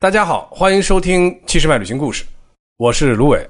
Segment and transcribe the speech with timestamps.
[0.00, 2.24] 大家好，欢迎收听七十迈旅行故事，
[2.78, 3.46] 我是芦苇。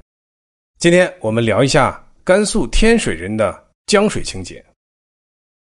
[0.81, 4.61] 今天我们聊一下甘肃天水人的江水情节。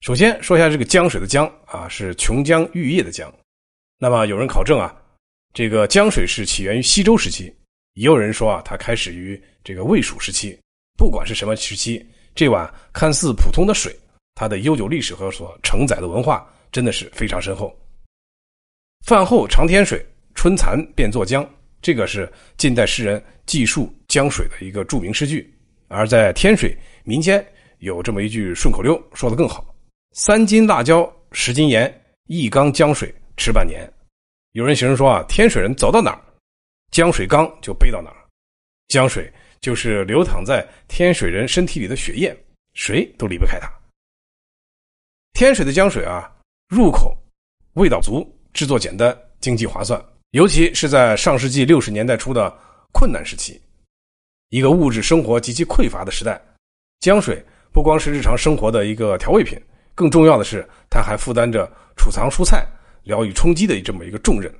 [0.00, 3.30] 首先说一下这个江水的江啊，是琼浆玉液的江。
[3.98, 4.96] 那么有人考证啊，
[5.52, 7.54] 这个江水是起源于西周时期，
[7.92, 10.58] 也有人说啊，它开始于这个魏蜀时期。
[10.96, 12.02] 不管是什么时期，
[12.34, 13.94] 这碗看似普通的水，
[14.34, 17.78] 它的悠久历史和所承载的文化真的是非常深厚。
[19.04, 20.02] 饭后尝天水。
[20.38, 21.44] 春蚕变作江，
[21.82, 25.52] 这个是近代诗人记述江水的一个著名诗句。
[25.88, 27.44] 而在天水民间
[27.78, 29.74] 有这么一句顺口溜，说的更好
[30.14, 31.92] ：“三斤辣椒，十斤盐，
[32.26, 33.84] 一缸江水吃半年。”
[34.54, 36.22] 有人形容说啊，天水人走到哪儿，
[36.92, 38.24] 江水缸就背到哪儿。
[38.86, 39.28] 江水
[39.60, 42.32] 就是流淌在天水人身体里的血液，
[42.74, 43.68] 谁都离不开它。
[45.32, 46.32] 天水的江水啊，
[46.68, 47.12] 入口
[47.72, 50.00] 味道足，制作简单，经济划算。
[50.32, 52.54] 尤其是在上世纪六十年代初的
[52.92, 53.58] 困难时期，
[54.50, 56.38] 一个物质生活极其匮乏的时代，
[57.00, 59.58] 江水不光是日常生活的一个调味品，
[59.94, 62.66] 更重要的是，它还负担着储藏蔬菜、
[63.04, 64.52] 疗愈冲击的这么一个重任。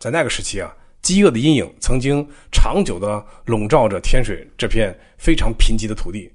[0.00, 6.28] 在那个时期啊，饥饿的阴影曾经长久的笼罩着天水这片非常贫瘠的土地。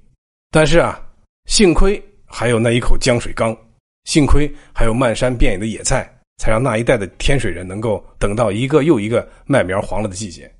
[0.50, 0.98] 但是啊，
[1.44, 3.54] 幸亏还有那一口江水缸，
[4.04, 6.10] 幸亏还有漫山遍野的野菜。
[6.38, 10.50] 才让那一代的天水人能够等到一个又一个麦苗黄了的季节。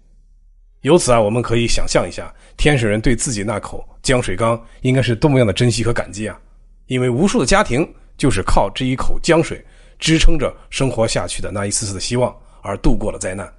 [0.83, 6.39] 由此啊，我们可以想象一下，天水人对自己那口江水缸应该是多么样的珍惜和感激啊！
[6.87, 9.65] 因为无数的家庭就是靠这一口江水
[9.99, 13.53] 支撑着生活下去的那一丝丝的希望而度过了灾难。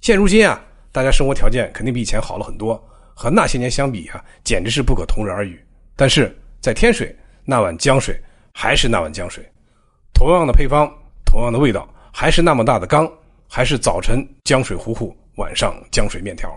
[0.00, 2.82] 现如今啊，大家生活条件肯定比以前好了很多，
[3.14, 5.60] 和那些年相比啊，简直是不可同日而语。
[5.96, 8.20] 但是在天水，那碗江水
[8.52, 9.44] 还是那碗江水，
[10.12, 10.88] 同样的配方。
[11.34, 13.10] 同样的味道，还是那么大的缸，
[13.48, 16.48] 还是早晨江水糊糊，晚上江水面条。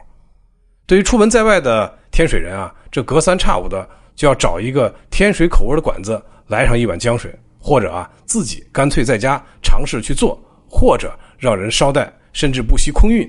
[0.85, 10.39] 对于出门在外的天水人啊，这隔三差五的就要找一个天水口味的馆子来上一碗江水，或者啊自己干脆在家尝试去做，
[10.69, 13.27] 或者让人捎带，甚至不惜空运。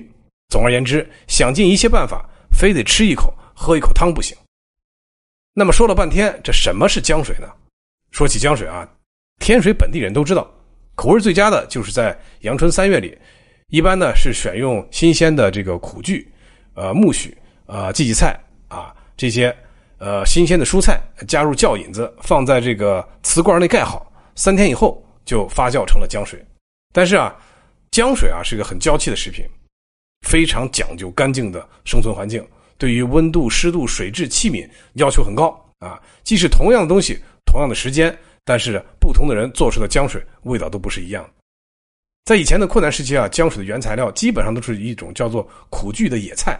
[0.49, 4.37] 总而言之，想尽一切办法，非得吃一口、喝一口汤不行。
[5.55, 7.47] 那么说了半天，这什么是江水呢？
[8.11, 8.87] 说起江水啊，
[9.39, 10.47] 天水本地人都知道。
[10.99, 13.17] 口味最佳的就是在阳春三月里，
[13.69, 16.25] 一般呢是选用新鲜的这个苦苣、
[16.73, 17.33] 呃苜蓿、
[17.67, 18.37] 呃荠荠菜
[18.67, 19.55] 啊这些
[19.97, 26.37] 呃新鲜的蔬菜，加入酵引子，放在这个瓷罐内盖好，三天以后就发酵成了浆水。
[26.93, 27.33] 但是啊，
[27.91, 29.45] 浆水啊是个很娇气的食品，
[30.27, 32.45] 非常讲究干净的生存环境，
[32.77, 35.47] 对于温度、湿度、水质、器皿要求很高
[35.79, 35.97] 啊。
[36.25, 38.13] 即使同样的东西，同样的时间。
[38.43, 41.29] 但是不同的人做出的浆水味道都不是一样。
[42.25, 46.59] 在以前的困难时期啊，浆水的原材料基本上都是一种叫做苦苣的野菜，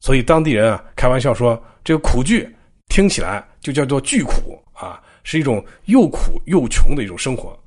[0.00, 2.48] 所以当地人啊开玩笑说，这个苦苣
[2.86, 7.58] 听起来就叫做巨苦啊，是一种又苦又穷的一种生活。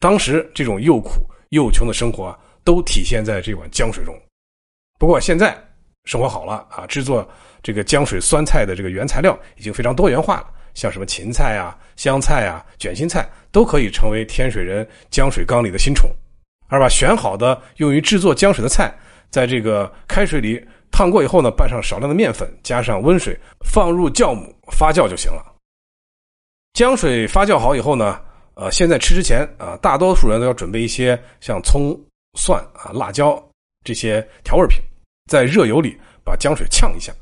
[0.00, 4.12] 当时这种又苦又穷的生活啊，都体现在这碗浆水中。
[4.98, 5.56] 不过现在
[6.04, 7.28] 生活好了啊，制作
[7.62, 10.50] 这个浆水酸菜的这个原材料已经非常多元化了。
[10.74, 16.10] 像什么芹菜啊、香菜啊、卷心菜都可以成为天水人浆水缸里的新宠，
[16.66, 18.92] 而把选好的用于制作浆水的菜，
[19.30, 25.54] 在这个开水里烫过以后呢，拌上少量的面粉，加上温水，放入酵母发酵就行了。
[26.74, 28.20] 浆水发酵好以后呢，
[28.54, 31.96] 呃，现在吃之前啊，大多数人都要准备一些像葱、
[32.36, 33.40] 蒜啊、辣椒
[33.84, 34.80] 这些调味品，
[35.30, 37.12] 在热油里把浆水呛一下。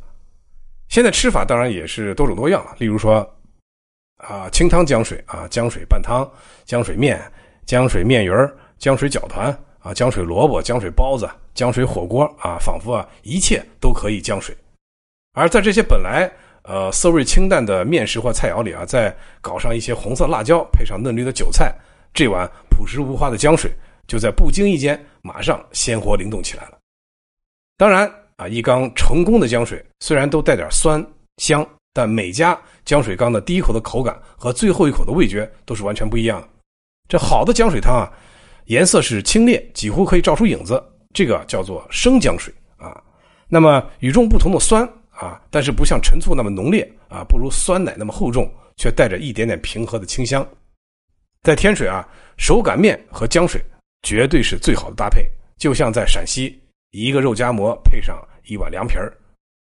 [0.89, 3.31] 现在吃法当然也是多种多样了，例如说。
[4.23, 6.29] 啊，清汤江水啊，江水拌汤，
[6.65, 7.21] 江水面，
[7.67, 9.47] 江水面鱼儿，浆水饺团
[9.81, 14.57] 啊，江水萝卜，江水包子，江水火锅啊，仿佛啊，一切都可以江水。
[15.35, 16.31] 而在这些本来
[16.63, 21.75] 呃色味清淡的面食或菜肴里啊，再搞上一些红色辣椒，配上嫩绿的韭菜，
[22.15, 23.73] 这碗朴实无华的江水
[24.07, 26.79] 就在不经意间马上鲜活灵动起来了。
[27.77, 31.05] 当然啊，一缸成功的江水虽然都带点酸
[31.39, 31.67] 香。
[31.93, 36.49] 但每家浆水缸的第一口的口感和最后一口的味觉都是完全不一样的。
[37.09, 38.11] 这好的浆水汤啊，
[38.67, 42.99] 颜色是清冽，几乎可以照出影子，这个叫做生浆水啊。
[43.49, 50.47] 那么与众不同的酸啊，但是不像陈醋那么浓烈啊，不如酸奶那么厚重，却带着一点点平和的清香。
[51.43, 52.09] 在天水啊，
[52.39, 53.63] 手擀面和浆水
[54.03, 55.29] 绝对是最好的搭配，
[55.59, 56.59] 就像在陕西，
[56.93, 58.17] 一个肉夹馍配上
[58.47, 59.13] 一碗凉皮儿，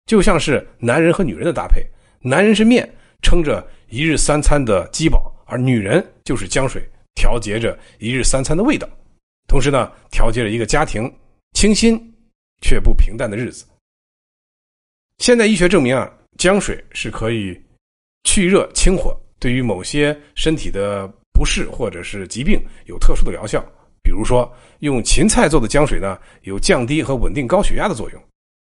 [0.04, 1.86] 就像是男人和女人的搭配。
[2.20, 2.88] 男人是面，
[3.22, 6.82] 撑着一日三餐的饥饱，而女人就是江水，
[7.14, 8.88] 调节着一日三餐的味道。
[9.46, 11.12] 同时呢，调节了一个家庭
[11.52, 11.96] 清新
[12.60, 13.64] 却不平淡的日子。
[15.18, 17.58] 现代医学证明啊，姜水是可以
[18.24, 23.64] 去热清火，对于某些身体的不适或者是疾病有特殊的疗效。
[24.02, 24.50] 比如说，
[24.80, 28.20] 用芹菜做的姜水呢，有降低和稳定高血压的作用；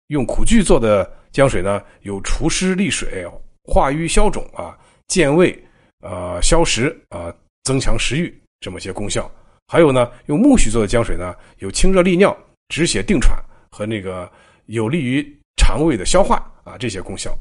[0.08, 3.26] 用苦苣做的姜水呢，有除湿利水、
[3.64, 5.58] 化瘀消肿啊、健胃、
[6.02, 9.30] 呃消食啊、增强食欲这么些功效。
[9.68, 12.36] 还有呢，用苜蓿做的姜水呢，有清热利尿、
[12.70, 13.36] 止血定喘
[13.72, 14.32] 和那个
[14.68, 15.26] 有利于
[15.58, 17.36] 肠胃的消化啊这些功效。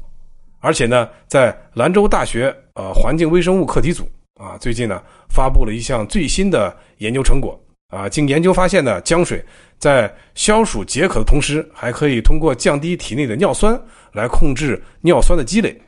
[0.59, 4.09] 而且呢，在兰州大学呃环境微生物课题组
[4.41, 7.59] 啊，最近呢发布了一项最新的研究成果
[7.95, 9.43] 啊，经研究发现呢，姜水
[9.79, 13.79] 在消暑解渴的同时，还可以通过降低体内的尿酸
[14.11, 15.79] 来控制尿酸的积累。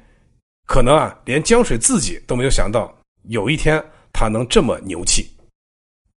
[0.66, 2.94] 可能啊，连姜水自己都没有想到，
[3.24, 3.84] 有一天
[4.14, 5.30] 它能这么牛气。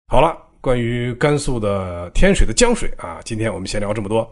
[0.07, 4.27] 好了，关于甘肃的天水的江水啊，今天我们先聊这么多。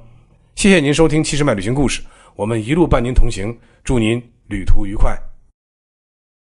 [0.55, 2.01] 谢谢您收听《七十迈旅行故事》，
[2.35, 5.15] 我们一路伴您同行，祝您旅途愉快。